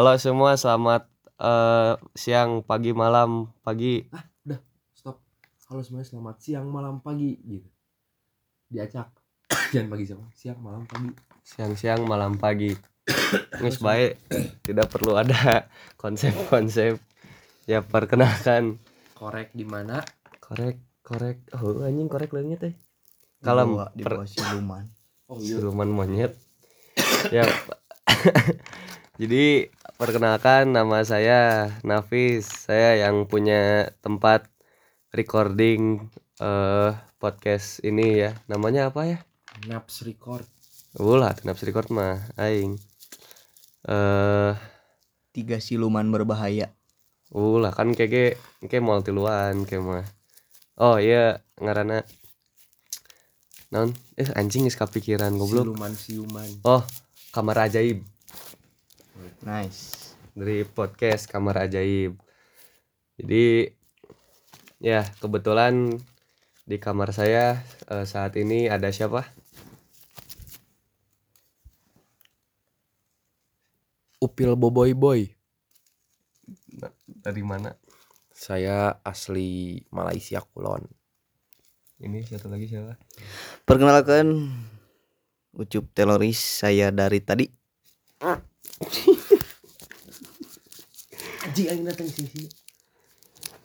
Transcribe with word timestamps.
Halo 0.00 0.16
semua, 0.16 0.56
selamat 0.56 1.12
eh, 1.36 1.92
siang, 2.16 2.64
pagi, 2.64 2.96
malam, 2.96 3.52
pagi. 3.60 4.08
stop 4.96 5.20
halo 5.68 5.84
semuanya 5.84 6.08
selamat 6.08 6.40
siang 6.40 6.72
malam 6.72 7.04
pagi 7.04 7.36
gitu 7.44 7.68
diacak 8.72 9.12
jangan 9.76 9.92
pagi 9.92 10.08
siang 10.08 10.24
siang 10.32 10.56
malam 10.64 10.88
pagi 10.88 11.12
Siang-siang, 11.44 12.08
malam, 12.08 12.40
pagi. 12.40 12.72
Nges 13.60 13.76
baik, 13.84 14.16
tidak 14.64 14.88
perlu 14.88 15.20
ada 15.20 15.68
konsep-konsep. 16.00 16.96
Ya 17.68 17.84
perkenalkan, 17.84 18.80
korek 19.12 19.52
di 19.52 19.68
mana 19.68 20.00
korek, 20.40 20.80
korek. 21.04 21.44
Oh 21.60 21.84
anjing 21.84 22.08
korek 22.08 22.32
leungit 22.32 22.56
teh. 22.56 22.74
Bawah- 23.44 23.92
di 23.92 24.08
bawah 24.08 24.24
siluman 24.24 24.88
oh 25.28 25.36
siluman 25.36 25.92
monyet. 25.92 26.40
ya. 27.36 27.44
Jadi 29.20 29.68
perkenalkan 30.00 30.72
nama 30.72 31.04
saya 31.04 31.68
Nafis. 31.84 32.48
Saya 32.48 33.04
yang 33.04 33.28
punya 33.28 33.92
tempat 34.00 34.48
recording 35.12 36.08
eh 36.40 36.96
podcast 37.20 37.84
ini 37.84 38.24
ya. 38.24 38.32
Namanya 38.48 38.88
apa 38.88 39.04
ya? 39.04 39.18
naps 39.68 40.08
record 40.08 40.48
Ulah, 40.96 41.36
naps 41.44 41.60
record 41.68 41.92
mah 41.92 42.16
aing. 42.40 42.80
Eh, 43.84 44.52
tiga 45.36 45.60
siluman 45.60 46.08
berbahaya 46.08 46.72
ulah 47.30 47.70
kan 47.70 47.94
kayak 47.94 48.40
kayak 48.66 48.82
mau 48.82 48.98
tiluan 49.04 49.68
kayak 49.68 49.84
mah. 49.84 50.06
Oh 50.80 50.96
iya, 50.96 51.44
ngarana 51.60 52.02
non 53.70 53.92
eh 54.18 54.26
anjing 54.34 54.66
geus 54.66 54.74
kapikiran 54.74 55.30
goblok. 55.38 55.62
siluman 55.70 55.92
siluman 55.94 56.50
Oh, 56.66 56.82
kamar 57.30 57.70
ajaib 57.70 58.02
nice 59.44 60.12
dari 60.32 60.64
podcast 60.64 61.28
kamar 61.28 61.66
ajaib. 61.68 62.16
Jadi 63.20 63.68
ya 64.80 65.04
kebetulan 65.20 66.00
di 66.64 66.76
kamar 66.80 67.12
saya 67.12 67.60
eh, 67.90 68.06
saat 68.08 68.36
ini 68.40 68.70
ada 68.70 68.88
siapa? 68.88 69.28
upil 74.20 74.52
boboy 74.52 74.92
boy 74.92 75.20
Dari 77.08 77.40
mana? 77.40 77.72
saya 78.30 79.00
asli 79.00 79.80
Malaysia 79.92 80.44
Kulon 80.44 80.84
Ini 82.00 82.24
satu 82.24 82.48
lagi 82.48 82.68
siapa? 82.68 83.00
perkenalkan 83.64 84.48
ucup 85.56 85.88
teroris 85.92 86.36
saya 86.36 86.92
dari 86.92 87.20
tadi 87.24 87.48
anjing 91.44 91.66
aing 91.68 91.84
datang 91.84 92.08
sih 92.08 92.26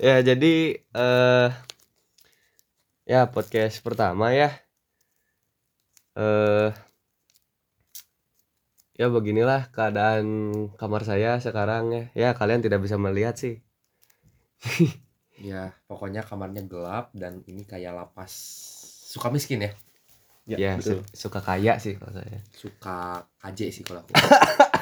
Ya, 0.00 0.24
jadi 0.24 0.80
eh 0.80 1.48
ya 3.04 3.28
podcast 3.28 3.84
pertama 3.84 4.32
ya. 4.32 4.48
Eh 6.16 6.72
ya 8.96 9.12
beginilah 9.12 9.68
keadaan 9.68 10.24
kamar 10.80 11.04
saya 11.04 11.36
sekarang 11.36 11.92
ya. 11.92 12.04
Ya, 12.16 12.28
kalian 12.32 12.64
tidak 12.64 12.80
bisa 12.80 12.96
melihat 12.96 13.36
sih. 13.36 13.60
ya 15.40 15.72
pokoknya 15.84 16.24
kamarnya 16.24 16.64
gelap 16.64 17.12
dan 17.12 17.44
ini 17.44 17.64
kayak 17.64 17.96
lapas 17.96 18.32
suka 19.08 19.28
miskin 19.28 19.64
ya 19.64 19.72
Ya, 20.44 20.76
su- 20.80 21.04
suka 21.14 21.40
kaya 21.40 21.76
sih 21.76 21.96
kalau 21.96 22.12
saya. 22.12 22.40
suka 22.52 23.24
KJ 23.40 23.60
sih 23.70 23.84
kalau 23.84 24.00
aku 24.04 24.12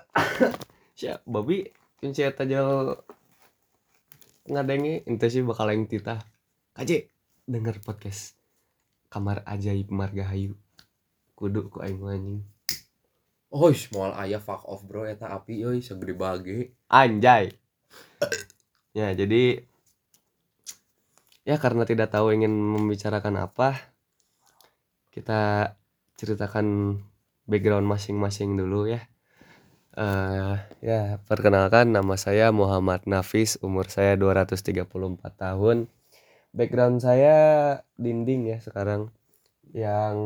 Siap, 0.98 1.24
Bobby 1.28 1.68
kunci 2.02 2.24
eta 2.26 2.42
jauh 2.48 2.98
ngadengi 4.50 5.06
ente 5.06 5.30
sih 5.30 5.44
bakal 5.44 5.70
yang 5.70 5.86
titah. 5.86 6.18
Kaje 6.72 7.12
denger 7.46 7.78
podcast 7.84 8.34
Kamar 9.12 9.44
Ajaib 9.44 9.92
Margahayu. 9.92 10.56
Kudu 11.36 11.68
ku 11.68 11.84
aing 11.84 12.00
anjing. 12.02 12.42
oh 13.52 13.68
moal 13.92 14.16
ayah 14.24 14.40
fuck 14.40 14.64
off 14.64 14.80
bro 14.88 15.04
eta 15.04 15.28
api 15.28 15.60
euy 15.60 15.84
segede 15.84 16.16
bage 16.16 16.72
Anjay. 16.88 17.52
ya, 18.96 19.12
jadi 19.12 19.60
ya 21.44 21.60
karena 21.60 21.84
tidak 21.84 22.08
tahu 22.08 22.32
ingin 22.32 22.48
membicarakan 22.48 23.44
apa, 23.44 23.76
kita 25.12 25.74
ceritakan 26.16 26.96
background 27.44 27.84
masing-masing 27.84 28.56
dulu 28.56 28.88
ya. 28.88 29.11
Eh 29.92 30.56
ya, 30.80 31.20
perkenalkan 31.28 31.92
nama 31.92 32.14
saya 32.16 32.48
Muhammad 32.54 33.04
Nafis, 33.04 33.60
umur 33.60 33.88
saya 33.92 34.16
234 34.16 34.88
tahun. 35.36 35.88
Background 36.52 37.00
saya 37.00 37.36
dinding 37.96 38.52
ya 38.52 38.58
sekarang. 38.60 39.12
Yang 39.72 40.16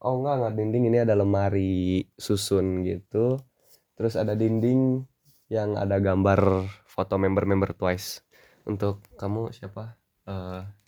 oh 0.00 0.14
enggak 0.20 0.34
enggak 0.40 0.54
dinding 0.56 0.84
ini 0.88 0.98
ada 1.04 1.14
lemari 1.16 2.08
susun 2.16 2.84
gitu. 2.84 3.40
Terus 3.96 4.16
ada 4.16 4.32
dinding 4.36 5.04
yang 5.52 5.76
ada 5.76 6.00
gambar 6.00 6.64
foto 6.88 7.14
member-member 7.20 7.76
Twice. 7.76 8.24
Untuk 8.64 9.04
kamu 9.20 9.52
siapa? 9.52 9.96
Eh 10.24 10.84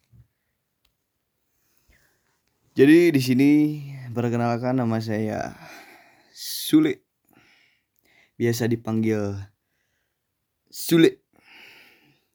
jadi 2.76 3.08
di 3.08 3.20
sini 3.24 3.50
perkenalkan 4.12 4.76
nama 4.76 5.00
saya 5.00 5.56
Sule 6.36 7.05
biasa 8.36 8.68
dipanggil 8.68 9.36
Sule 10.68 11.24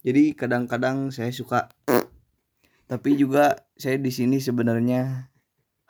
jadi 0.01 0.33
kadang-kadang 0.33 1.13
saya 1.13 1.29
suka 1.29 1.69
tapi 2.91 3.15
juga 3.15 3.55
saya 3.79 3.95
di 3.95 4.11
sini 4.11 4.43
sebenarnya 4.43 5.31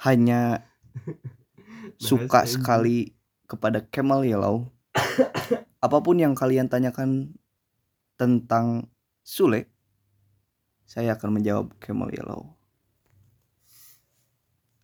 hanya 0.06 0.70
suka 1.98 2.46
sekali 2.46 3.18
kepada 3.50 3.82
Kemal 3.90 4.22
Yellow. 4.22 4.70
Apa 5.86 5.98
pun 6.06 6.22
yang 6.22 6.38
kalian 6.38 6.70
tanyakan 6.70 7.34
tentang 8.22 8.86
Sule, 9.26 9.70
saya 10.86 11.18
akan 11.18 11.42
menjawab 11.42 11.74
Kemal 11.82 12.14
Yellow. 12.14 12.54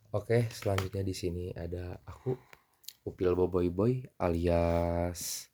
Oke, 0.10 0.50
selanjutnya 0.50 1.06
di 1.06 1.14
sini 1.14 1.54
ada 1.54 2.02
aku 2.10 2.34
Upil 3.08 3.32
Boboy 3.40 3.72
Boy 3.72 3.94
alias 4.20 5.48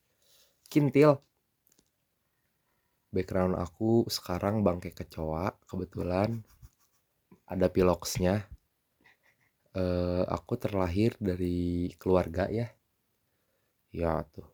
Kintil. 0.66 1.22
Background 3.14 3.62
aku 3.62 4.10
sekarang 4.10 4.66
bangke 4.66 4.90
kecoa 4.90 5.54
kebetulan 5.70 6.42
ada 7.46 7.70
piloksnya. 7.70 8.50
Eh, 9.78 10.26
aku 10.26 10.58
terlahir 10.58 11.14
dari 11.22 11.94
keluarga 12.02 12.50
ya. 12.50 12.74
Ya 13.94 14.26
tuh. 14.34 14.50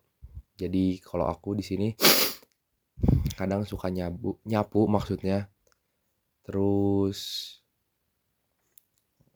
Jadi 0.59 0.99
kalau 0.99 1.31
aku 1.31 1.55
di 1.55 1.63
sini 1.63 1.95
kadang 3.39 3.63
suka 3.63 3.87
nyabu, 3.87 4.35
nyapu 4.43 4.91
maksudnya. 4.91 5.47
Terus 6.43 7.19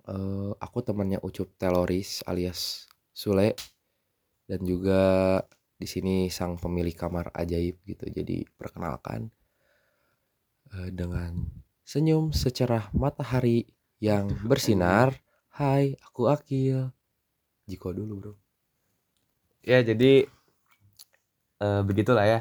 eh 0.03 0.51
aku 0.59 0.83
temannya 0.83 1.23
Ucup 1.23 1.55
Teloris 1.55 2.27
alias 2.27 2.91
Sule 3.13 3.53
dan 4.49 4.59
juga 4.65 5.01
di 5.77 5.85
sini 5.85 6.27
sang 6.33 6.57
pemilik 6.57 6.97
kamar 6.97 7.29
ajaib 7.31 7.77
gitu. 7.85 8.09
Jadi 8.09 8.43
perkenalkan 8.57 9.29
eh, 10.73 10.89
dengan 10.89 11.45
senyum 11.85 12.33
secerah 12.33 12.89
matahari 12.91 13.69
yang 14.01 14.27
bersinar. 14.43 15.13
Hai, 15.53 15.93
aku 16.01 16.27
Akil. 16.27 16.89
Jiko 17.69 17.93
dulu, 17.93 18.13
Bro. 18.19 18.33
ya 19.63 19.79
jadi 19.79 20.27
eh 21.63 21.81
begitulah 21.87 22.25
ya. 22.27 22.39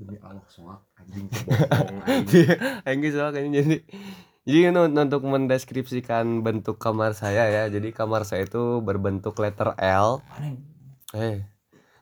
Demi 0.00 0.16
Allah 0.22 0.46
soal 0.48 0.80
anjing 2.88 3.12
soal 3.12 3.30
kayaknya 3.30 3.60
jadi 3.60 3.76
jadi 4.44 4.68
nu- 4.76 4.92
untuk 4.92 5.22
mendeskripsikan 5.24 6.44
bentuk 6.44 6.76
kamar 6.76 7.16
saya 7.16 7.48
ya. 7.48 7.64
Jadi 7.72 7.88
kamar 7.96 8.28
saya 8.28 8.44
itu 8.44 8.84
berbentuk 8.84 9.34
letter 9.40 9.72
L. 9.80 10.20
Eh. 11.16 11.40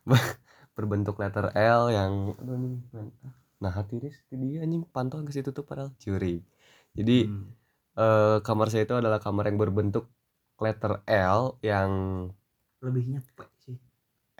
berbentuk 0.76 1.16
letter 1.22 1.52
L 1.54 1.82
yang 1.92 2.12
nah 3.62 3.70
hati 3.70 4.02
ris 4.02 4.18
dia 4.26 4.66
anjing 4.66 4.82
pantau 4.90 5.22
ke 5.22 5.30
situ 5.30 5.54
tuh 5.54 5.62
padahal 5.62 5.94
curi. 6.02 6.42
Jadi 6.98 7.30
Hmm. 7.30 7.46
eh, 7.94 8.38
kamar 8.42 8.66
saya 8.74 8.82
itu 8.88 8.94
adalah 8.98 9.22
kamar 9.22 9.46
yang 9.46 9.58
berbentuk 9.62 10.10
letter 10.58 11.02
L 11.06 11.56
yang 11.62 11.90
Lebih 12.82 13.04
nyepek 13.14 13.50
sih. 13.62 13.78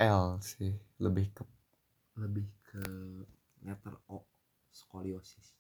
L 0.03 0.43
sih 0.43 0.75
lebih 0.99 1.31
ke 1.31 1.43
lebih 2.19 2.47
ke 2.67 2.83
letter 3.63 3.95
O 4.11 4.27
skoliosis. 4.75 5.55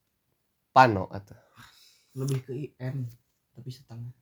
pano 0.73 1.05
atau 1.12 1.37
Lebih 2.12 2.38
ke 2.44 2.53
IM 2.53 3.09
tapi 3.53 3.69
setengah. 3.69 4.12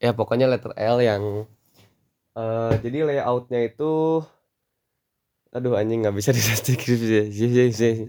ya 0.00 0.16
pokoknya 0.16 0.48
letter 0.48 0.72
L 0.80 0.96
yang 1.04 1.44
eh 2.32 2.72
jadi 2.80 3.04
layoutnya 3.04 3.68
itu 3.68 4.24
aduh 5.52 5.76
anjing 5.76 6.00
nggak 6.00 6.16
bisa 6.16 6.32
dideskripsi 6.36 8.00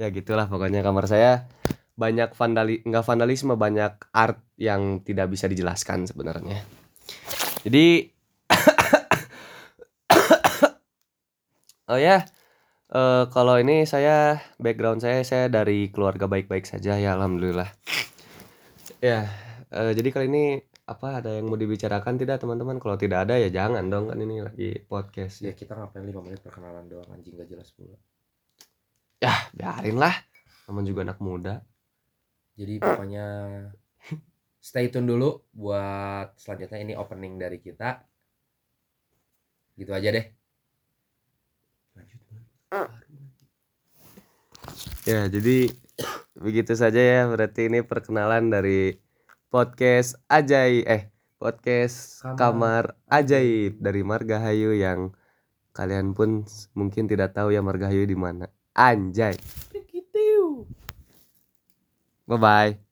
ya 0.00 0.08
gitulah 0.10 0.50
pokoknya. 0.50 0.82
Kamar 0.82 1.06
saya 1.06 1.46
banyak 1.92 2.34
vandali 2.34 2.82
nggak 2.82 3.04
vandalisme 3.04 3.54
banyak 3.54 3.92
art 4.10 4.40
yang 4.58 5.04
tidak 5.04 5.30
bisa 5.30 5.46
dijelaskan 5.46 6.08
sebenarnya. 6.08 6.58
Jadi 7.62 8.10
oh 11.92 12.00
ya 12.00 12.26
eh, 12.92 13.24
kalau 13.32 13.56
ini 13.56 13.88
saya 13.88 14.38
background 14.60 15.00
saya 15.00 15.24
saya 15.24 15.48
dari 15.48 15.88
keluarga 15.88 16.28
baik-baik 16.28 16.68
saja 16.68 17.00
ya 17.00 17.16
alhamdulillah. 17.16 17.68
Ya 19.02 19.26
eh, 19.72 19.92
jadi 19.96 20.08
kali 20.12 20.26
ini 20.28 20.44
apa 20.82 21.22
ada 21.22 21.30
yang 21.32 21.48
mau 21.48 21.56
dibicarakan 21.56 22.20
tidak 22.20 22.42
teman-teman? 22.42 22.76
Kalau 22.82 22.98
tidak 23.00 23.28
ada 23.28 23.40
ya 23.40 23.48
jangan 23.48 23.86
dong 23.88 24.12
kan 24.12 24.18
ini 24.20 24.44
lagi 24.44 24.76
podcast. 24.84 25.40
Ya 25.40 25.56
kita 25.56 25.78
ngapain 25.78 26.04
5 26.04 26.20
menit 26.20 26.40
perkenalan 26.44 26.86
doang 26.90 27.08
anjing 27.14 27.38
gak 27.38 27.48
jelas 27.48 27.72
pula. 27.72 27.96
Ya 29.22 29.32
biarin 29.54 29.96
lah. 29.96 30.14
Teman 30.66 30.84
juga 30.84 31.06
anak 31.06 31.18
muda. 31.22 31.62
Jadi 32.58 32.82
pokoknya 32.82 33.26
stay 34.68 34.90
tune 34.92 35.06
dulu 35.08 35.46
buat 35.54 36.34
selanjutnya. 36.36 36.78
Ini 36.82 36.92
opening 36.98 37.38
dari 37.38 37.58
kita. 37.62 38.02
Gitu 39.78 39.90
aja 39.94 40.08
deh. 40.12 40.41
Ya, 45.02 45.26
jadi 45.26 45.70
begitu 46.44 46.72
saja 46.78 47.00
ya. 47.00 47.20
Berarti 47.26 47.66
ini 47.68 47.82
perkenalan 47.82 48.48
dari 48.48 48.96
podcast 49.52 50.16
Ajaib 50.30 50.86
eh 50.88 51.02
podcast 51.36 52.22
Kamar 52.22 52.38
Kamar 52.38 52.84
Ajaib 53.10 53.82
dari 53.82 54.06
Margahayu 54.06 54.78
yang 54.78 55.12
kalian 55.74 56.14
pun 56.14 56.46
mungkin 56.78 57.10
tidak 57.10 57.34
tahu 57.34 57.50
ya 57.50 57.60
Margahayu 57.60 58.06
di 58.06 58.16
mana. 58.16 58.46
Anjay. 58.72 59.36
Begitu. 59.74 60.64
Bye 62.24 62.38
bye. 62.38 62.91